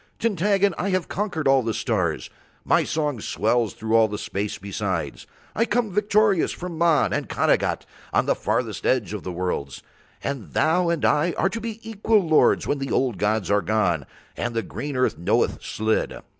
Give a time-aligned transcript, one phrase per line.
[0.17, 2.31] Tintaggon, I have conquered all the stars,
[2.65, 7.85] my song swells through all the space besides, I come victorious from Mahn and Khanagat
[8.11, 9.83] on the furthest edge of the worlds,
[10.23, 14.07] and thou and I are to be equal lords when the old gods are gone
[14.35, 16.15] and the green earth knoweth Slid.